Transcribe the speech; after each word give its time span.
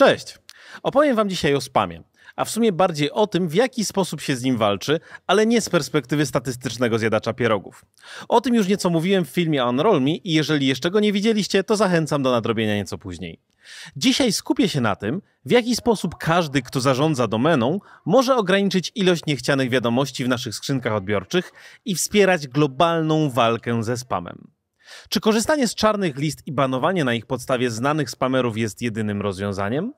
Cześć! 0.00 0.38
Opowiem 0.82 1.16
Wam 1.16 1.28
dzisiaj 1.28 1.54
o 1.54 1.60
spamie, 1.60 2.02
a 2.36 2.44
w 2.44 2.50
sumie 2.50 2.72
bardziej 2.72 3.10
o 3.10 3.26
tym, 3.26 3.48
w 3.48 3.54
jaki 3.54 3.84
sposób 3.84 4.20
się 4.20 4.36
z 4.36 4.42
nim 4.42 4.56
walczy, 4.56 5.00
ale 5.26 5.46
nie 5.46 5.60
z 5.60 5.68
perspektywy 5.68 6.26
statystycznego 6.26 6.98
zjadacza 6.98 7.32
pierogów. 7.32 7.84
O 8.28 8.40
tym 8.40 8.54
już 8.54 8.68
nieco 8.68 8.90
mówiłem 8.90 9.24
w 9.24 9.28
filmie 9.28 9.64
Unroll 9.64 10.02
Me 10.02 10.10
i 10.10 10.32
jeżeli 10.32 10.66
jeszcze 10.66 10.90
go 10.90 11.00
nie 11.00 11.12
widzieliście, 11.12 11.64
to 11.64 11.76
zachęcam 11.76 12.22
do 12.22 12.30
nadrobienia 12.30 12.76
nieco 12.76 12.98
później. 12.98 13.40
Dzisiaj 13.96 14.32
skupię 14.32 14.68
się 14.68 14.80
na 14.80 14.96
tym, 14.96 15.22
w 15.44 15.50
jaki 15.50 15.76
sposób 15.76 16.14
każdy, 16.16 16.62
kto 16.62 16.80
zarządza 16.80 17.26
domeną, 17.26 17.80
może 18.06 18.36
ograniczyć 18.36 18.92
ilość 18.94 19.26
niechcianych 19.26 19.70
wiadomości 19.70 20.24
w 20.24 20.28
naszych 20.28 20.54
skrzynkach 20.54 20.92
odbiorczych 20.92 21.52
i 21.84 21.94
wspierać 21.94 22.48
globalną 22.48 23.30
walkę 23.30 23.82
ze 23.82 23.96
spamem. 23.96 24.59
Czy 25.08 25.20
korzystanie 25.20 25.68
z 25.68 25.74
czarnych 25.74 26.16
list 26.16 26.46
i 26.46 26.52
banowanie 26.52 27.04
na 27.04 27.14
ich 27.14 27.26
podstawie 27.26 27.70
znanych 27.70 28.10
spamerów 28.10 28.58
jest 28.58 28.82
jedynym 28.82 29.22
rozwiązaniem? 29.22 29.92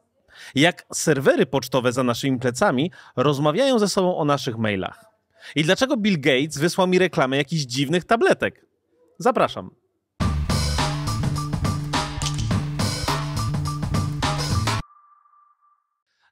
Jak 0.55 0.87
serwery 0.95 1.47
pocztowe 1.47 1.93
za 1.93 2.03
naszymi 2.03 2.39
plecami 2.39 2.91
rozmawiają 3.17 3.79
ze 3.79 3.89
sobą 3.89 4.17
o 4.17 4.25
naszych 4.25 4.59
mailach? 4.59 5.05
I 5.57 5.63
dlaczego 5.63 5.97
Bill 5.97 6.21
Gates 6.21 6.59
wysłał 6.59 6.87
mi 6.87 6.99
reklamę 6.99 7.37
jakichś 7.37 7.63
dziwnych 7.63 8.05
tabletek? 8.05 8.67
Zapraszam. 9.19 9.71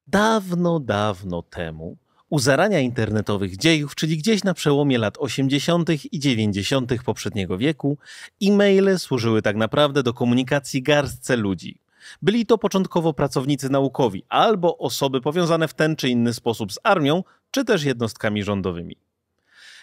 Dawno, 0.07 0.81
dawno 0.81 1.43
temu, 1.43 1.97
u 2.31 2.39
zarania 2.39 2.81
internetowych 2.81 3.57
dziejów, 3.57 3.95
czyli 3.95 4.17
gdzieś 4.19 4.45
na 4.45 4.55
przełomie 4.55 4.99
lat 4.99 5.19
80. 5.19 5.91
i 6.13 6.19
90. 6.19 7.03
poprzedniego 7.05 7.59
wieku, 7.59 7.99
e-maile 8.43 8.99
służyły 8.99 9.43
tak 9.43 9.57
naprawdę 9.57 10.03
do 10.03 10.15
komunikacji 10.15 10.83
garstce 10.83 11.37
ludzi. 11.37 11.81
Byli 12.23 12.47
to 12.47 12.59
początkowo 12.59 13.13
pracownicy 13.13 13.71
naukowi 13.71 14.25
albo 14.29 14.79
osoby 14.79 15.21
powiązane 15.21 15.69
w 15.69 15.75
ten 15.75 15.97
czy 15.97 16.09
inny 16.09 16.35
sposób 16.35 16.73
z 16.73 16.79
armią, 16.83 17.25
czy 17.51 17.65
też 17.65 17.85
jednostkami 17.85 18.43
rządowymi. 18.43 18.97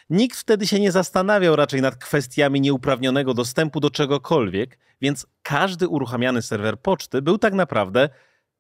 Nikt 0.10 0.40
wtedy 0.40 0.68
się 0.68 0.80
nie 0.80 0.92
zastanawiał 0.92 1.56
raczej 1.56 1.82
nad 1.82 1.96
kwestiami 1.96 2.62
nieuprawnionego 2.62 3.34
dostępu 3.34 3.80
do 3.80 3.90
czegokolwiek, 3.90 4.78
więc 5.02 5.28
każdy 5.44 5.88
uruchamiany 5.88 6.42
serwer 6.42 6.80
poczty 6.80 7.22
był 7.22 7.38
tak 7.38 7.54
naprawdę 7.54 8.10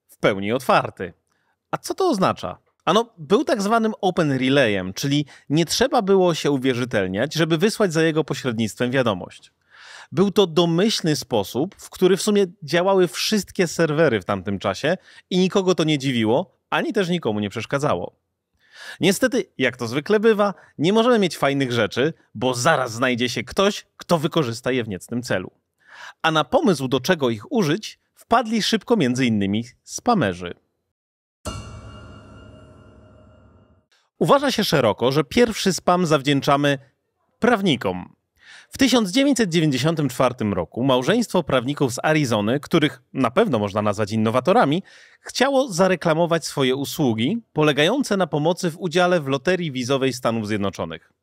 w 0.08 0.18
pełni 0.18 0.52
otwarty. 0.52 1.14
A 1.72 1.78
co 1.78 1.94
to 1.94 2.10
oznacza? 2.10 2.67
Ano, 2.88 3.14
był 3.18 3.44
tak 3.44 3.62
zwanym 3.62 3.94
open 4.02 4.32
relayem, 4.32 4.94
czyli 4.94 5.26
nie 5.50 5.66
trzeba 5.66 6.02
było 6.02 6.34
się 6.34 6.52
uwierzytelniać, 6.52 7.34
żeby 7.34 7.58
wysłać 7.58 7.94
za 7.94 8.04
jego 8.04 8.24
pośrednictwem 8.24 8.92
wiadomość. 8.92 9.52
Był 10.12 10.32
to 10.32 10.48
domyślny 10.48 11.16
sposób, 11.16 11.76
w 11.76 11.90
który 11.90 12.18
w 12.18 12.22
sumie 12.22 12.46
działały 12.64 13.08
wszystkie 13.08 13.68
serwery 13.68 14.22
w 14.22 14.26
tamtym 14.26 14.60
czasie 14.60 14.98
i 15.30 15.38
nikogo 15.38 15.76
to 15.76 15.84
nie 15.84 15.98
dziwiło, 15.98 16.60
ani 16.70 16.94
też 16.94 17.10
nikomu 17.10 17.40
nie 17.40 17.50
przeszkadzało. 17.50 18.16
Niestety, 19.00 19.46
jak 19.58 19.78
to 19.78 19.88
zwykle 19.88 20.20
bywa, 20.20 20.54
nie 20.78 20.94
możemy 20.94 21.20
mieć 21.20 21.38
fajnych 21.38 21.72
rzeczy, 21.72 22.14
bo 22.36 22.54
zaraz 22.54 22.92
znajdzie 22.92 23.30
się 23.30 23.44
ktoś, 23.44 23.86
kto 23.98 24.18
wykorzysta 24.18 24.72
je 24.72 24.84
w 24.84 24.90
niecnym 24.90 25.24
celu. 25.24 25.52
A 26.22 26.32
na 26.32 26.44
pomysł, 26.44 26.88
do 26.88 27.00
czego 27.00 27.30
ich 27.30 27.52
użyć, 27.52 28.00
wpadli 28.16 28.64
szybko 28.64 28.96
innymi 29.22 29.66
spamerzy. 29.84 30.67
Uważa 34.20 34.52
się 34.52 34.64
szeroko, 34.64 35.12
że 35.12 35.24
pierwszy 35.24 35.74
spam 35.74 36.06
zawdzięczamy 36.06 36.78
prawnikom. 37.40 38.16
W 38.70 38.78
1994 38.78 40.36
roku 40.54 40.84
małżeństwo 40.84 41.44
prawników 41.44 41.94
z 41.94 42.00
Arizony, 42.04 42.60
których 42.60 43.02
na 43.14 43.32
pewno 43.32 43.60
można 43.60 43.82
nazwać 43.82 44.12
innowatorami, 44.12 44.84
chciało 45.22 45.74
zareklamować 45.74 46.46
swoje 46.46 46.76
usługi 46.76 47.42
polegające 47.54 48.18
na 48.18 48.28
pomocy 48.28 48.72
w 48.72 48.80
udziale 48.80 49.22
w 49.22 49.28
loterii 49.28 49.72
wizowej 49.72 50.14
Stanów 50.14 50.48
Zjednoczonych. 50.48 51.14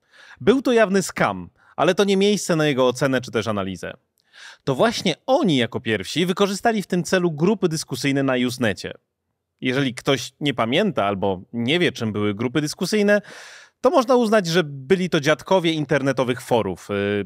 Był 0.41 0.63
to 0.63 0.73
jawny 0.73 1.03
skam, 1.03 1.51
ale 1.77 1.95
to 1.95 2.05
nie 2.05 2.17
miejsce 2.17 2.57
na 2.57 2.67
jego 2.67 2.89
ocenę 2.89 3.21
czy 3.21 3.31
też 3.31 3.47
analizę. 3.47 3.93
To 4.65 4.75
właśnie 4.75 5.15
oni 5.27 5.57
jako 5.57 5.81
pierwsi 5.81 6.27
wykorzystali 6.27 6.83
w 6.83 6.87
tym 6.87 7.05
celu 7.05 7.33
grupy 7.33 7.69
dyskusyjne 7.69 8.23
na 8.23 8.35
Usenecie. 8.47 8.95
Jeżeli 9.61 9.95
ktoś 9.95 10.33
nie 10.41 10.55
pamięta 10.55 11.05
albo 11.05 11.43
nie 11.53 11.79
wie, 11.79 11.93
czym 11.93 12.13
były 12.13 12.35
grupy 12.35 12.61
dyskusyjne, 12.61 13.23
to 13.81 13.91
można 13.91 14.17
uznać, 14.17 14.47
że 14.47 14.65
byli 14.65 15.11
to 15.11 15.21
dziadkowie 15.21 15.73
internetowych 15.73 16.41
forów. 16.41 16.91
Y, 16.91 17.25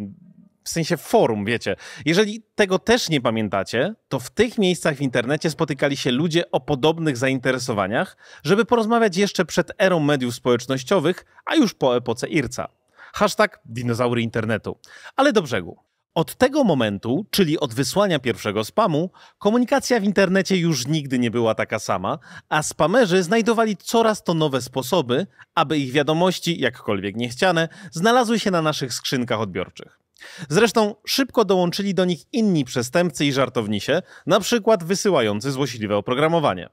w 0.65 0.71
sensie 0.71 0.97
forum, 0.97 1.45
wiecie. 1.45 1.77
Jeżeli 2.05 2.43
tego 2.55 2.79
też 2.79 3.09
nie 3.09 3.21
pamiętacie, 3.21 3.95
to 4.09 4.19
w 4.21 4.31
tych 4.31 4.59
miejscach 4.59 4.97
w 4.97 5.01
internecie 5.01 5.51
spotykali 5.51 5.97
się 5.97 6.11
ludzie 6.11 6.51
o 6.51 6.61
podobnych 6.61 7.17
zainteresowaniach, 7.17 8.17
żeby 8.45 8.65
porozmawiać 8.65 9.17
jeszcze 9.17 9.45
przed 9.45 9.73
erą 9.79 10.01
mediów 10.01 10.35
społecznościowych, 10.35 11.25
a 11.47 11.55
już 11.55 11.75
po 11.75 11.97
epoce 11.97 12.29
IRCA. 12.29 12.69
Hashtag 13.13 13.61
dinozaury 13.65 14.23
internetu. 14.23 14.79
Ale 15.17 15.33
do 15.33 15.43
brzegu. 15.43 15.88
Od 16.19 16.35
tego 16.35 16.65
momentu, 16.65 17.27
czyli 17.31 17.59
od 17.59 17.75
wysłania 17.75 18.19
pierwszego 18.19 18.65
spamu, 18.65 19.11
komunikacja 19.39 20.01
w 20.01 20.05
internecie 20.05 20.57
już 20.57 20.87
nigdy 20.87 21.19
nie 21.19 21.31
była 21.31 21.55
taka 21.55 21.79
sama, 21.79 22.19
a 22.49 22.63
spamerzy 22.63 23.23
znajdowali 23.23 23.77
coraz 23.77 24.25
to 24.25 24.35
nowe 24.35 24.63
sposoby, 24.63 25.27
aby 25.55 25.79
ich 25.79 25.93
wiadomości, 25.93 26.61
jakkolwiek 26.61 27.17
niechciane, 27.17 27.69
znalazły 27.91 28.39
się 28.39 28.51
na 28.51 28.63
naszych 28.63 28.95
skrzynkach 28.95 29.41
odbiorczych. 29.41 30.01
Zresztą 30.49 30.95
szybko 31.07 31.45
dołączyli 31.45 31.95
do 31.95 32.05
nich 32.05 32.21
inni 32.33 32.65
przestępcy 32.65 33.25
i 33.25 33.33
żartownisie, 33.33 34.03
na 34.27 34.41
przykład 34.41 34.85
wysyłający 34.85 35.53
złośliwe 35.53 35.97
oprogramowanie. 35.97 36.69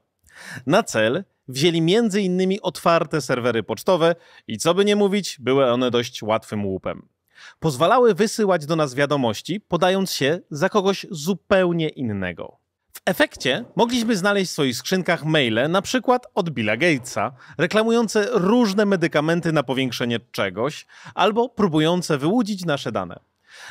Na 0.66 0.84
cel 0.84 1.24
wzięli 1.48 1.96
m.in. 1.96 2.58
otwarte 2.62 3.22
serwery 3.22 3.64
pocztowe 3.64 4.16
i 4.48 4.58
co 4.58 4.74
by 4.74 4.86
nie 4.86 4.96
mówić, 4.96 5.38
były 5.40 5.72
one 5.72 5.92
dość 5.92 6.24
łatwym 6.24 6.66
łupem 6.66 7.15
pozwalały 7.60 8.14
wysyłać 8.14 8.66
do 8.66 8.76
nas 8.76 8.96
wiadomości, 8.96 9.62
podając 9.62 10.12
się 10.12 10.40
za 10.50 10.70
kogoś 10.70 11.06
zupełnie 11.12 11.90
innego. 11.90 12.58
W 12.94 13.02
efekcie 13.06 13.66
mogliśmy 13.76 14.16
znaleźć 14.16 14.50
w 14.50 14.54
swoich 14.54 14.78
skrzynkach 14.78 15.26
maile, 15.26 15.70
na 15.70 15.82
przykład 15.82 16.28
od 16.36 16.50
Billa 16.50 16.78
Gatesa, 16.78 17.32
reklamujące 17.58 18.28
różne 18.32 18.86
medykamenty 18.86 19.52
na 19.52 19.64
powiększenie 19.64 20.20
czegoś 20.32 20.86
albo 21.16 21.50
próbujące 21.50 22.18
wyłudzić 22.18 22.66
nasze 22.66 22.92
dane. 22.92 23.20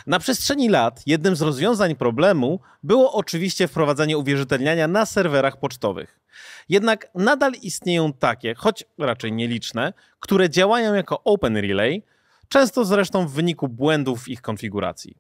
Na 0.07 0.19
przestrzeni 0.19 0.69
lat 0.69 1.03
jednym 1.07 1.37
z 1.37 1.43
rozwiązań 1.43 1.97
problemu 1.97 2.61
było 2.83 3.13
oczywiście 3.13 3.69
wprowadzenie 3.69 4.19
uwierzytelniania 4.19 4.89
na 4.89 5.07
serwerach 5.07 5.57
pocztowych. 5.57 6.21
Jednak 6.69 7.09
nadal 7.15 7.53
istnieją 7.63 8.13
takie, 8.13 8.55
choć 8.55 8.85
raczej 8.99 9.33
nieliczne, 9.33 9.93
które 10.21 10.51
działają 10.51 10.95
jako 10.95 11.25
Open 11.25 11.57
Relay, 11.57 12.03
często 12.49 12.85
zresztą 12.85 13.27
w 13.27 13.33
wyniku 13.33 13.69
błędów 13.69 14.23
w 14.23 14.29
ich 14.29 14.43
konfiguracji. 14.43 15.17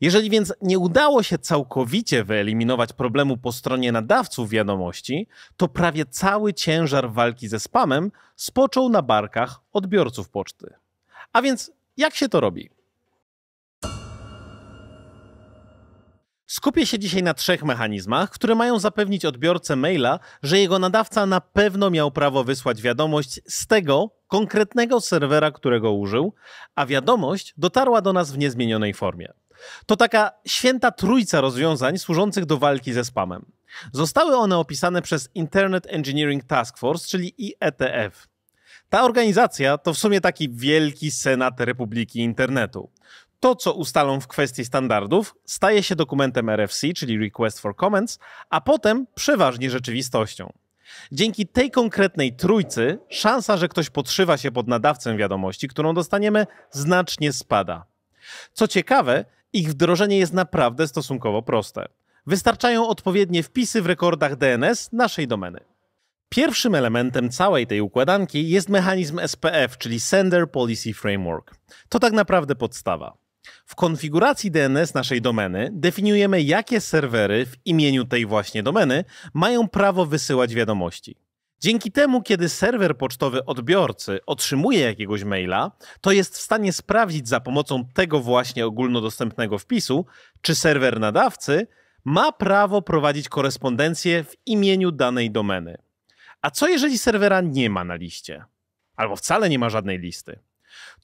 Jeżeli 0.00 0.30
więc 0.30 0.54
nie 0.62 0.78
udało 0.78 1.22
się 1.22 1.38
całkowicie 1.38 2.24
wyeliminować 2.24 2.92
problemu 2.92 3.36
po 3.36 3.52
stronie 3.52 3.92
nadawców 3.92 4.50
wiadomości, 4.50 5.26
to 5.56 5.68
prawie 5.68 6.06
cały 6.06 6.54
ciężar 6.54 7.12
walki 7.12 7.48
ze 7.48 7.60
spamem 7.60 8.10
spoczął 8.36 8.88
na 8.88 9.02
barkach 9.02 9.60
odbiorców 9.72 10.30
poczty. 10.30 10.74
A 11.32 11.42
więc 11.42 11.72
jak 11.96 12.14
się 12.14 12.28
to 12.28 12.40
robi? 12.40 12.70
Skupię 16.48 16.86
się 16.86 16.98
dzisiaj 16.98 17.22
na 17.22 17.34
trzech 17.34 17.64
mechanizmach, 17.64 18.30
które 18.30 18.54
mają 18.54 18.78
zapewnić 18.78 19.24
odbiorcę 19.24 19.76
maila, 19.76 20.18
że 20.42 20.58
jego 20.58 20.78
nadawca 20.78 21.26
na 21.26 21.40
pewno 21.40 21.90
miał 21.90 22.10
prawo 22.10 22.44
wysłać 22.44 22.82
wiadomość 22.82 23.40
z 23.46 23.66
tego 23.66 24.10
konkretnego 24.28 25.00
serwera, 25.00 25.50
którego 25.50 25.92
użył, 25.92 26.34
a 26.74 26.86
wiadomość 26.86 27.54
dotarła 27.56 28.00
do 28.00 28.12
nas 28.12 28.32
w 28.32 28.38
niezmienionej 28.38 28.94
formie. 28.94 29.32
To 29.86 29.96
taka 29.96 30.30
święta 30.46 30.90
trójca 30.90 31.40
rozwiązań 31.40 31.98
służących 31.98 32.46
do 32.46 32.58
walki 32.58 32.92
ze 32.92 33.04
spamem. 33.04 33.52
Zostały 33.92 34.36
one 34.36 34.58
opisane 34.58 35.02
przez 35.02 35.30
Internet 35.34 35.86
Engineering 35.90 36.44
Task 36.44 36.78
Force, 36.78 37.08
czyli 37.08 37.34
IETF. 37.38 38.28
Ta 38.88 39.04
organizacja 39.04 39.78
to 39.78 39.94
w 39.94 39.98
sumie 39.98 40.20
taki 40.20 40.50
wielki 40.50 41.10
senat 41.10 41.60
Republiki 41.60 42.20
Internetu 42.20 42.90
to, 43.40 43.56
co 43.56 43.72
ustalą 43.72 44.20
w 44.20 44.26
kwestii 44.26 44.64
standardów, 44.64 45.34
staje 45.44 45.82
się 45.82 45.96
dokumentem 45.96 46.48
RFC, 46.48 46.92
czyli 46.92 47.18
Request 47.18 47.60
for 47.60 47.76
Comments, 47.76 48.18
a 48.50 48.60
potem 48.60 49.06
przeważnie 49.14 49.70
rzeczywistością. 49.70 50.52
Dzięki 51.12 51.46
tej 51.46 51.70
konkretnej 51.70 52.36
trójcy 52.36 52.98
szansa, 53.08 53.56
że 53.56 53.68
ktoś 53.68 53.90
podszywa 53.90 54.36
się 54.36 54.50
pod 54.50 54.68
nadawcę 54.68 55.16
wiadomości, 55.16 55.68
którą 55.68 55.94
dostaniemy, 55.94 56.46
znacznie 56.70 57.32
spada. 57.32 57.86
Co 58.52 58.68
ciekawe, 58.68 59.24
ich 59.52 59.68
wdrożenie 59.68 60.18
jest 60.18 60.32
naprawdę 60.32 60.88
stosunkowo 60.88 61.42
proste. 61.42 61.88
Wystarczają 62.26 62.88
odpowiednie 62.88 63.42
wpisy 63.42 63.82
w 63.82 63.86
rekordach 63.86 64.36
DNS 64.36 64.92
naszej 64.92 65.28
domeny. 65.28 65.60
Pierwszym 66.28 66.74
elementem 66.74 67.30
całej 67.30 67.66
tej 67.66 67.80
układanki 67.80 68.48
jest 68.48 68.68
mechanizm 68.68 69.20
SPF, 69.26 69.78
czyli 69.78 70.00
Sender 70.00 70.50
Policy 70.50 70.94
Framework. 70.94 71.54
To 71.88 71.98
tak 71.98 72.12
naprawdę 72.12 72.54
podstawa. 72.54 73.27
W 73.66 73.74
konfiguracji 73.74 74.50
DNS 74.50 74.94
naszej 74.94 75.22
domeny 75.22 75.70
definiujemy, 75.72 76.42
jakie 76.42 76.80
serwery 76.80 77.46
w 77.46 77.56
imieniu 77.64 78.04
tej 78.04 78.26
właśnie 78.26 78.62
domeny 78.62 79.04
mają 79.34 79.68
prawo 79.68 80.06
wysyłać 80.06 80.54
wiadomości. 80.54 81.16
Dzięki 81.60 81.92
temu, 81.92 82.22
kiedy 82.22 82.48
serwer 82.48 82.98
pocztowy 82.98 83.44
odbiorcy 83.44 84.20
otrzymuje 84.26 84.80
jakiegoś 84.80 85.24
maila, 85.24 85.72
to 86.00 86.12
jest 86.12 86.38
w 86.38 86.40
stanie 86.40 86.72
sprawdzić 86.72 87.28
za 87.28 87.40
pomocą 87.40 87.84
tego 87.94 88.20
właśnie 88.20 88.66
ogólnodostępnego 88.66 89.58
wpisu, 89.58 90.06
czy 90.40 90.54
serwer 90.54 91.00
nadawcy 91.00 91.66
ma 92.04 92.32
prawo 92.32 92.82
prowadzić 92.82 93.28
korespondencję 93.28 94.24
w 94.24 94.36
imieniu 94.46 94.92
danej 94.92 95.30
domeny. 95.30 95.78
A 96.42 96.50
co 96.50 96.68
jeżeli 96.68 96.98
serwera 96.98 97.40
nie 97.40 97.70
ma 97.70 97.84
na 97.84 97.94
liście? 97.94 98.44
Albo 98.96 99.16
wcale 99.16 99.48
nie 99.48 99.58
ma 99.58 99.70
żadnej 99.70 99.98
listy? 99.98 100.38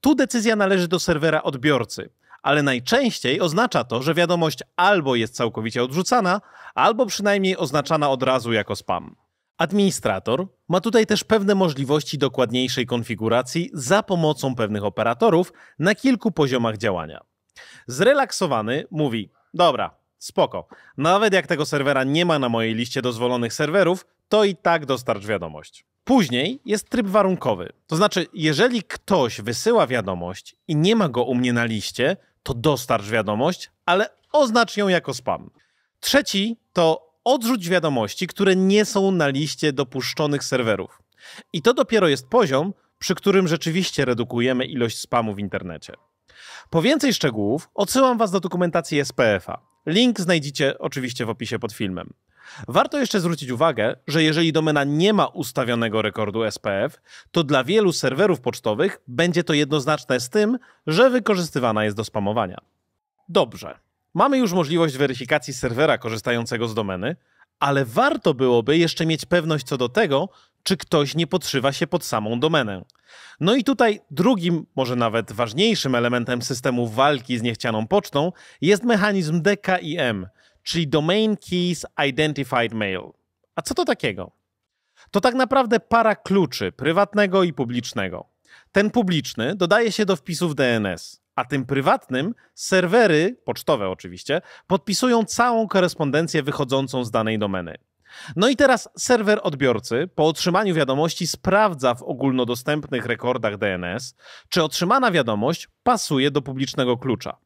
Tu 0.01 0.15
decyzja 0.15 0.57
należy 0.57 0.89
do 0.89 0.99
serwera 0.99 1.43
odbiorcy, 1.43 2.11
ale 2.45 2.63
najczęściej 2.63 3.41
oznacza 3.41 3.85
to, 3.85 4.03
że 4.03 4.15
wiadomość 4.15 4.59
albo 4.77 5.15
jest 5.15 5.35
całkowicie 5.35 5.83
odrzucana, 5.83 6.41
albo 6.75 7.07
przynajmniej 7.07 7.57
oznaczana 7.57 8.11
od 8.11 8.23
razu 8.23 8.53
jako 8.53 8.77
spam. 8.77 9.17
Administrator 9.59 10.47
ma 10.69 10.81
tutaj 10.81 11.07
też 11.07 11.25
pewne 11.25 11.55
możliwości 11.55 12.19
dokładniejszej 12.19 12.87
konfiguracji 12.87 13.71
za 13.73 14.03
pomocą 14.03 14.55
pewnych 14.55 14.85
operatorów 14.85 15.53
na 15.79 15.95
kilku 15.95 16.33
poziomach 16.33 16.77
działania. 16.77 17.21
Zrelaksowany 17.87 18.85
mówi: 18.91 19.31
Dobra, 19.55 19.91
spoko, 20.19 20.69
nawet 20.97 21.35
jak 21.35 21.47
tego 21.47 21.67
serwera 21.67 22.05
nie 22.05 22.25
ma 22.27 22.39
na 22.39 22.49
mojej 22.49 22.75
liście 22.75 23.03
dozwolonych 23.03 23.53
serwerów, 23.53 24.07
to 24.35 24.45
i 24.45 24.57
tak 24.57 24.87
dostarcz 24.87 25.27
wiadomość. 25.27 25.85
Później 26.05 26.61
jest 26.65 26.89
tryb 26.89 27.07
warunkowy. 27.07 27.73
To 27.87 27.97
znaczy, 27.97 28.27
jeżeli 28.33 28.83
ktoś 28.83 29.41
wysyła 29.41 29.87
wiadomość 29.87 30.57
i 30.69 30.77
nie 30.77 30.97
ma 30.97 31.09
go 31.09 31.25
u 31.25 31.35
mnie 31.35 31.53
na 31.53 31.65
liście, 31.65 32.17
to 32.43 32.55
dostarcz 32.55 33.07
wiadomość, 33.07 33.71
ale 33.87 34.09
oznacz 34.33 34.77
ją 34.77 34.89
jako 34.89 35.15
spam. 35.15 35.51
Trzeci 36.01 36.57
to 36.73 37.13
odrzuć 37.25 37.69
wiadomości, 37.69 38.27
które 38.27 38.57
nie 38.57 38.85
są 38.85 39.11
na 39.11 39.29
liście 39.29 39.73
dopuszczonych 39.73 40.45
serwerów. 40.45 41.03
I 41.53 41.63
to 41.63 41.75
dopiero 41.75 42.09
jest 42.09 42.29
poziom, 42.29 42.75
przy 42.99 43.15
którym 43.15 43.49
rzeczywiście 43.49 44.05
redukujemy 44.05 44.65
ilość 44.65 44.99
spamu 44.99 45.35
w 45.35 45.39
internecie. 45.39 45.93
Po 46.71 46.83
więcej 46.83 47.15
szczegółów 47.15 47.69
odsyłam 47.75 48.19
Was 48.19 48.31
do 48.31 48.41
dokumentacji 48.41 49.05
SPF-a. 49.05 49.61
Link 49.87 50.21
znajdziecie 50.21 50.79
oczywiście 50.79 51.27
w 51.27 51.31
opisie 51.31 51.59
pod 51.59 51.73
filmem. 51.73 52.15
Warto 52.69 52.99
jeszcze 52.99 53.21
zwrócić 53.21 53.51
uwagę, 53.51 53.97
że 54.07 54.23
jeżeli 54.23 54.53
domena 54.53 54.85
nie 54.85 55.13
ma 55.13 55.27
ustawionego 55.27 56.03
rekordu 56.03 56.51
SPF, 56.51 57.01
to 57.31 57.45
dla 57.45 57.65
wielu 57.65 57.93
serwerów 57.93 58.41
pocztowych 58.41 59.01
będzie 59.09 59.45
to 59.45 59.55
jednoznaczne 59.55 60.21
z 60.21 60.31
tym, 60.31 60.59
że 60.87 61.11
wykorzystywana 61.11 61.85
jest 61.85 61.97
do 61.97 62.05
spamowania. 62.05 62.59
Dobrze. 63.29 63.79
Mamy 64.15 64.39
już 64.39 64.53
możliwość 64.53 64.97
weryfikacji 64.97 65.55
serwera 65.55 65.99
korzystającego 65.99 66.69
z 66.69 66.75
domeny, 66.75 67.17
ale 67.61 67.85
warto 67.85 68.35
byłoby 68.35 68.79
jeszcze 68.79 69.07
mieć 69.07 69.25
pewność 69.25 69.67
co 69.67 69.77
do 69.77 69.89
tego, 69.89 70.29
czy 70.63 70.77
ktoś 70.77 71.15
nie 71.15 71.27
podszywa 71.27 71.73
się 71.73 71.87
pod 71.87 72.05
samą 72.05 72.41
domenę. 72.41 72.85
No 73.41 73.55
i 73.55 73.65
tutaj 73.65 74.01
drugim, 74.11 74.67
może 74.77 74.97
nawet 74.97 75.33
ważniejszym 75.33 75.95
elementem 75.95 76.43
systemu 76.43 76.89
walki 76.89 77.39
z 77.39 77.43
niechcianą 77.43 77.87
pocztą 77.87 78.33
jest 78.61 78.85
mechanizm 78.85 79.43
DKIM, 79.43 80.27
czyli 80.65 80.89
Domain 80.89 81.37
Keys 81.37 81.87
Identified 82.09 82.73
Mail. 82.73 83.01
A 83.55 83.63
co 83.63 83.75
to 83.75 83.85
takiego? 83.85 84.33
To 85.11 85.21
tak 85.21 85.35
naprawdę 85.35 85.81
para 85.81 86.17
kluczy 86.17 86.73
prywatnego 86.73 87.43
i 87.43 87.53
publicznego. 87.53 88.27
Ten 88.73 88.91
publiczny 88.91 89.57
dodaje 89.57 89.93
się 89.93 90.07
do 90.07 90.17
wpisów 90.17 90.55
DNS, 90.55 91.21
a 91.37 91.45
tym 91.45 91.67
prywatnym 91.67 92.35
serwery, 92.55 93.37
pocztowe 93.45 93.89
oczywiście, 93.89 94.41
podpisują 94.67 95.25
całą 95.25 95.69
korespondencję 95.69 96.43
wychodzącą 96.43 97.05
z 97.05 97.11
danej 97.11 97.39
domeny. 97.39 97.79
No 98.37 98.49
i 98.49 98.57
teraz 98.57 98.89
serwer 98.99 99.41
odbiorcy 99.43 100.09
po 100.15 100.29
otrzymaniu 100.29 100.75
wiadomości 100.75 101.27
sprawdza 101.27 101.95
w 101.95 102.03
ogólnodostępnych 102.03 103.07
rekordach 103.07 103.57
DNS, 103.57 104.15
czy 104.49 104.63
otrzymana 104.63 105.11
wiadomość 105.11 105.69
pasuje 105.83 106.31
do 106.31 106.43
publicznego 106.43 106.97
klucza. 106.97 107.37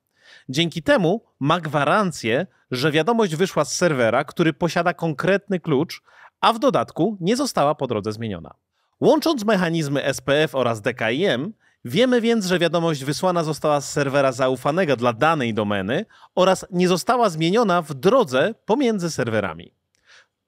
Dzięki 0.48 0.82
temu 0.82 1.24
ma 1.40 1.60
gwarancję, 1.60 2.46
że 2.70 2.92
wiadomość 2.92 3.36
wyszła 3.36 3.64
z 3.64 3.76
serwera, 3.76 4.24
który 4.24 4.52
posiada 4.52 4.94
konkretny 4.94 5.60
klucz, 5.60 6.02
a 6.40 6.52
w 6.52 6.58
dodatku 6.58 7.16
nie 7.20 7.36
została 7.36 7.74
po 7.74 7.86
drodze 7.86 8.12
zmieniona. 8.12 8.54
Łącząc 9.00 9.44
mechanizmy 9.44 10.14
SPF 10.14 10.54
oraz 10.54 10.80
DKIM, 10.80 11.52
wiemy 11.84 12.20
więc, 12.20 12.46
że 12.46 12.58
wiadomość 12.58 13.04
wysłana 13.04 13.44
została 13.44 13.80
z 13.80 13.92
serwera 13.92 14.32
zaufanego 14.32 14.96
dla 14.96 15.12
danej 15.12 15.54
domeny 15.54 16.04
oraz 16.34 16.66
nie 16.70 16.88
została 16.88 17.28
zmieniona 17.28 17.82
w 17.82 17.94
drodze 17.94 18.54
pomiędzy 18.64 19.10
serwerami. 19.10 19.72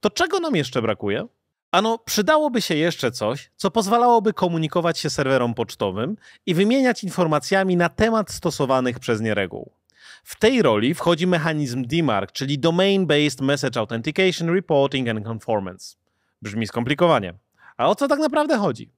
To 0.00 0.11
czego 0.11 0.41
nam 0.41 0.56
jeszcze 0.56 0.82
brakuje? 0.82 1.26
Ano, 1.70 1.99
przydałoby 1.99 2.62
się 2.62 2.75
jeszcze 2.75 3.12
coś, 3.12 3.50
co 3.56 3.70
pozwalałoby 3.70 4.32
komunikować 4.32 4.99
się 4.99 5.11
serwerom 5.11 5.55
pocztowym 5.55 6.17
i 6.46 6.55
wymieniać 6.55 7.05
informacjami 7.05 7.76
na 7.76 7.88
temat 7.88 8.31
stosowanych 8.31 8.99
przez 8.99 9.20
nie 9.20 9.35
reguł. 9.35 9.80
W 10.25 10.39
tej 10.39 10.62
roli 10.62 10.95
wchodzi 10.95 11.27
mechanizm 11.27 11.85
DMARC, 11.85 12.33
czyli 12.33 12.59
Domain 12.59 13.07
Based 13.07 13.41
Message 13.41 13.81
Authentication, 13.81 14.55
Reporting 14.55 15.09
and 15.09 15.25
Conformance. 15.25 15.97
Brzmi 16.43 16.67
skomplikowanie. 16.67 17.35
A 17.77 17.89
o 17.89 17.95
co 17.95 18.09
tak 18.09 18.19
naprawdę 18.19 18.59
chodzi? 18.59 18.91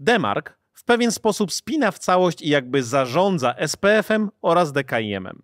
DMARC 0.00 0.46
w 0.74 0.84
pewien 0.84 1.12
sposób 1.12 1.52
spina 1.52 1.90
w 1.90 1.98
całość 1.98 2.42
i 2.42 2.48
jakby 2.48 2.82
zarządza 2.82 3.54
SPF-em 3.66 4.30
oraz 4.42 4.72
DKIM-em. 4.72 5.42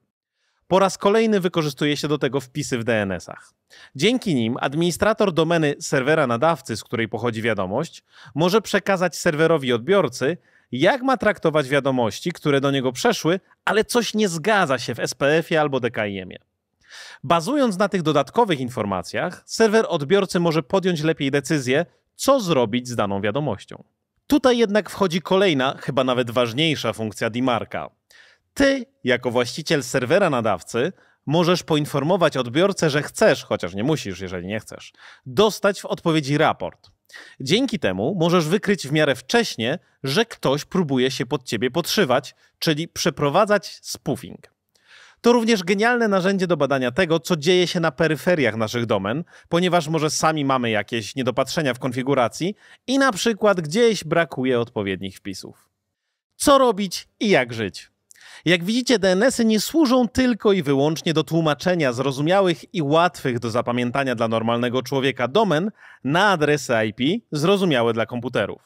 Po 0.69 0.79
raz 0.79 0.99
kolejny 0.99 1.41
wykorzystuje 1.41 1.97
się 1.97 2.09
do 2.09 2.19
tego 2.19 2.41
wpisy 2.41 2.79
w 2.79 2.85
DNS-ach. 2.85 3.53
Dzięki 3.97 4.35
nim 4.35 4.57
administrator 4.61 5.33
domeny 5.33 5.75
serwera 5.81 6.27
nadawcy, 6.27 6.77
z 6.77 6.85
której 6.85 7.09
pochodzi 7.09 7.43
wiadomość, 7.43 8.05
może 8.35 8.61
przekazać 8.61 9.17
serwerowi 9.17 9.73
odbiorcy 9.73 10.37
jak 10.73 11.03
ma 11.03 11.17
traktować 11.17 11.69
wiadomości, 11.69 12.33
które 12.33 12.61
do 12.61 12.71
niego 12.71 12.93
przeszły, 12.93 13.41
ale 13.65 13.85
coś 13.85 14.15
nie 14.15 14.29
zgadza 14.29 14.79
się 14.79 14.95
w 14.95 15.01
SPF-ie 15.07 15.61
albo 15.61 15.81
DKIM-ie. 15.81 16.39
Bazując 17.25 17.79
na 17.79 17.89
tych 17.89 18.03
dodatkowych 18.03 18.61
informacjach, 18.61 19.43
serwer 19.47 19.87
odbiorcy 19.89 20.41
może 20.41 20.63
podjąć 20.63 21.03
lepiej 21.03 21.31
decyzję, 21.31 21.87
co 22.17 22.41
zrobić 22.41 22.89
z 22.89 22.97
daną 22.97 23.21
wiadomością. 23.21 23.85
Tutaj 24.27 24.59
jednak 24.59 24.91
wchodzi 24.91 25.23
kolejna, 25.23 25.77
chyba 25.81 26.05
nawet 26.05 26.31
ważniejsza 26.31 26.93
funkcja 26.93 27.31
DMARCA. 27.31 27.91
Ty, 28.55 28.87
jako 29.05 29.31
właściciel 29.31 29.83
serwera 29.83 30.31
nadawcy, 30.31 30.93
możesz 31.27 31.63
poinformować 31.63 32.37
odbiorcę, 32.37 32.91
że 32.91 33.03
chcesz, 33.03 33.45
chociaż 33.45 33.75
nie 33.75 33.85
musisz, 33.85 34.21
jeżeli 34.21 34.47
nie 34.47 34.61
chcesz, 34.61 34.93
dostać 35.27 35.81
w 35.81 35.87
odpowiedzi 35.87 36.39
raport. 36.39 36.94
Dzięki 37.41 37.79
temu 37.79 38.17
możesz 38.21 38.49
wykryć 38.49 38.89
w 38.89 38.93
miarę 38.93 39.15
wcześnie, 39.15 39.79
że 40.03 40.25
ktoś 40.25 40.65
próbuje 40.65 41.11
się 41.11 41.27
pod 41.27 41.45
ciebie 41.45 41.71
podszywać, 41.71 42.35
czyli 42.59 42.89
przeprowadzać 42.89 43.79
spoofing. 43.83 44.55
To 45.21 45.33
również 45.33 45.63
genialne 45.63 46.09
narzędzie 46.09 46.47
do 46.47 46.57
badania 46.57 46.91
tego, 46.91 47.21
co 47.21 47.37
dzieje 47.37 47.67
się 47.67 47.81
na 47.81 47.91
peryferiach 47.91 48.57
naszych 48.57 48.87
domen, 48.87 49.25
ponieważ 49.49 49.89
może 49.89 50.11
sami 50.11 50.45
mamy 50.45 50.71
jakieś 50.71 51.17
niedopatrzenia 51.17 51.75
w 51.75 51.79
konfiguracji 51.79 52.55
i 52.87 52.99
na 52.99 53.13
przykład 53.13 53.61
gdzieś 53.61 54.05
brakuje 54.05 54.61
odpowiednich 54.61 55.17
wpisów. 55.17 55.69
Co 56.37 56.59
robić 56.59 57.09
i 57.21 57.29
jak 57.29 57.53
żyć? 57.53 57.94
Jak 58.45 58.65
widzicie, 58.65 58.99
DNS-y 58.99 59.45
nie 59.45 59.61
służą 59.61 60.09
tylko 60.09 60.53
i 60.53 60.63
wyłącznie 60.63 61.15
do 61.15 61.25
tłumaczenia 61.25 61.93
zrozumiałych 61.93 62.75
i 62.75 62.83
łatwych 62.83 63.39
do 63.39 63.51
zapamiętania 63.51 64.15
dla 64.15 64.29
normalnego 64.29 64.83
człowieka 64.83 65.29
domen 65.29 65.71
na 66.05 66.29
adresy 66.29 66.73
IP 66.87 67.25
zrozumiałe 67.33 67.93
dla 67.93 68.07
komputerów. 68.07 68.63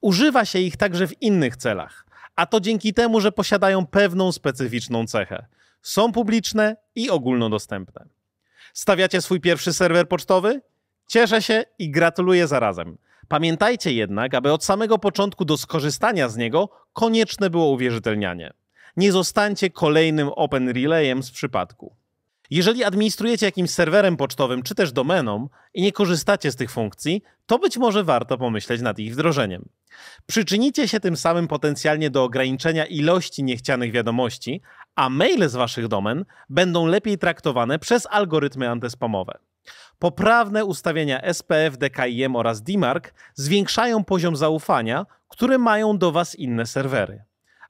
Używa 0.00 0.44
się 0.44 0.58
ich 0.58 0.76
także 0.76 1.08
w 1.08 1.22
innych 1.22 1.56
celach, 1.56 2.06
a 2.36 2.46
to 2.46 2.60
dzięki 2.60 2.94
temu, 2.94 3.20
że 3.20 3.32
posiadają 3.32 3.86
pewną 3.86 4.32
specyficzną 4.32 5.06
cechę. 5.06 5.46
Są 5.82 6.12
publiczne 6.12 6.76
i 6.94 7.10
ogólnodostępne. 7.10 8.06
Stawiacie 8.72 9.22
swój 9.22 9.40
pierwszy 9.40 9.72
serwer 9.72 10.08
pocztowy? 10.08 10.60
Cieszę 11.06 11.42
się 11.42 11.64
i 11.78 11.90
gratuluję 11.90 12.46
zarazem. 12.46 12.98
Pamiętajcie 13.28 13.92
jednak, 13.92 14.34
aby 14.34 14.52
od 14.52 14.64
samego 14.64 14.98
początku 14.98 15.44
do 15.44 15.56
skorzystania 15.56 16.28
z 16.28 16.36
niego 16.36 16.68
konieczne 16.92 17.50
było 17.50 17.70
uwierzytelnianie 17.70 18.52
nie 18.96 19.12
zostańcie 19.12 19.70
kolejnym 19.70 20.28
Open 20.28 20.68
Relayem 20.68 21.22
z 21.22 21.30
przypadku. 21.30 21.96
Jeżeli 22.50 22.84
administrujecie 22.84 23.46
jakimś 23.46 23.70
serwerem 23.70 24.16
pocztowym 24.16 24.62
czy 24.62 24.74
też 24.74 24.92
domeną 24.92 25.48
i 25.74 25.82
nie 25.82 25.92
korzystacie 25.92 26.52
z 26.52 26.56
tych 26.56 26.70
funkcji, 26.70 27.22
to 27.46 27.58
być 27.58 27.76
może 27.76 28.04
warto 28.04 28.38
pomyśleć 28.38 28.80
nad 28.80 28.98
ich 28.98 29.12
wdrożeniem. 29.12 29.68
Przyczynicie 30.26 30.88
się 30.88 31.00
tym 31.00 31.16
samym 31.16 31.48
potencjalnie 31.48 32.10
do 32.10 32.24
ograniczenia 32.24 32.86
ilości 32.86 33.44
niechcianych 33.44 33.92
wiadomości, 33.92 34.60
a 34.94 35.08
maile 35.08 35.48
z 35.48 35.54
waszych 35.54 35.88
domen 35.88 36.24
będą 36.48 36.86
lepiej 36.86 37.18
traktowane 37.18 37.78
przez 37.78 38.06
algorytmy 38.10 38.70
antyspamowe. 38.70 39.38
Poprawne 39.98 40.64
ustawienia 40.64 41.32
SPF, 41.32 41.78
DKIM 41.78 42.36
oraz 42.36 42.62
DMARC 42.62 43.04
zwiększają 43.34 44.04
poziom 44.04 44.36
zaufania, 44.36 45.06
które 45.28 45.58
mają 45.58 45.98
do 45.98 46.12
was 46.12 46.34
inne 46.34 46.66
serwery 46.66 47.25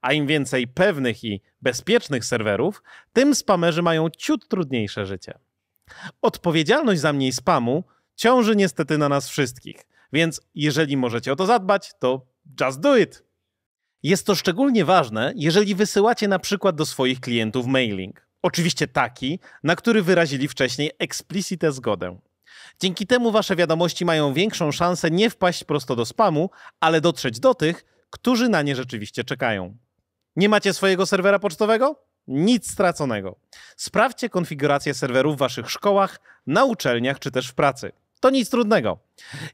A 0.07 0.13
im 0.13 0.27
więcej 0.27 0.69
pewnych 0.69 1.25
i 1.25 1.41
bezpiecznych 1.63 2.25
serwerów, 2.25 2.83
tym 3.13 3.35
spamerzy 3.35 3.83
mają 3.83 4.11
ciut 4.11 4.49
trudniejsze 4.49 5.07
życie. 5.07 5.39
Odpowiedzialność 6.23 7.01
za 7.01 7.13
mniej 7.13 7.33
spamu 7.33 7.85
ciąży 8.17 8.57
niestety 8.57 8.99
na 8.99 9.09
nas 9.09 9.29
wszystkich, 9.29 9.87
więc 10.13 10.41
jeżeli 10.55 10.97
możecie 10.97 11.33
o 11.33 11.37
to 11.37 11.47
zadbać, 11.47 11.93
to 11.99 12.27
just 12.61 12.81
do 12.81 12.97
it. 12.97 13.25
Jest 14.03 14.27
to 14.27 14.35
szczególnie 14.35 14.85
ważne, 14.85 15.33
jeżeli 15.37 15.75
wysyłacie 15.75 16.29
na 16.29 16.39
przykład 16.39 16.77
do 16.77 16.87
swoich 16.87 17.21
klientów 17.21 17.67
mailing. 17.67 18.27
Oczywiście 18.43 18.87
taki, 18.89 19.41
na 19.63 19.77
który 19.77 20.03
wyrazili 20.03 20.49
wcześniej 20.49 20.91
eksplicite 20.99 21.73
zgodę. 21.73 22.19
Dzięki 22.81 23.07
temu 23.07 23.31
wasze 23.31 23.57
wiadomości 23.57 24.05
mają 24.05 24.33
większą 24.33 24.73
szansę 24.73 25.11
nie 25.11 25.31
wpaść 25.31 25.65
prosto 25.65 25.97
do 25.97 26.05
spamu, 26.05 26.51
ale 26.81 27.01
dotrzeć 27.01 27.41
do 27.41 27.55
tych, 27.55 27.85
którzy 28.11 28.49
na 28.49 28.63
nie 28.63 28.77
rzeczywiście 28.77 29.25
czekają. 29.25 29.77
Nie 30.37 30.49
macie 30.49 30.73
swojego 30.75 31.07
serwera 31.07 31.39
pocztowego? 31.39 32.01
Nic 32.29 32.71
straconego. 32.71 33.37
Sprawdźcie 33.77 34.29
konfigurację 34.29 34.95
serwerów 34.95 35.37
w 35.37 35.39
waszych 35.39 35.71
szkołach, 35.71 36.21
na 36.47 36.65
uczelniach 36.65 37.19
czy 37.19 37.31
też 37.31 37.49
w 37.49 37.55
pracy. 37.55 37.93
To 38.21 38.31
nic 38.31 38.51
trudnego. 38.51 38.99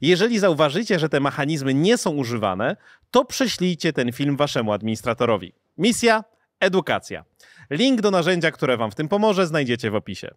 Jeżeli 0.01 0.39
zauważycie, 0.39 0.99
że 0.99 1.09
te 1.09 1.19
mechanizmy 1.19 1.73
nie 1.73 1.97
są 1.97 2.11
używane, 2.11 2.77
to 3.11 3.25
prześlijcie 3.25 3.93
ten 3.93 4.11
film 4.11 4.37
waszemu 4.37 4.73
administratorowi. 4.73 5.53
Misja 5.77 6.23
edukacja. 6.59 7.25
Link 7.69 8.01
do 8.01 8.11
narzędzia, 8.11 8.51
które 8.51 8.77
wam 8.77 8.91
w 8.91 8.95
tym 8.95 9.07
pomoże, 9.07 9.47
znajdziecie 9.47 9.91
w 9.91 9.95
opisie. 9.95 10.35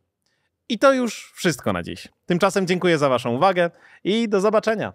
I 0.69 0.79
to 0.79 0.93
już 0.93 1.33
wszystko 1.35 1.73
na 1.73 1.83
dziś. 1.83 2.09
Tymczasem 2.26 2.67
dziękuję 2.67 2.99
za 2.99 3.09
waszą 3.09 3.35
uwagę 3.35 3.71
i 4.05 4.29
do 4.29 4.41
zobaczenia. 4.41 4.93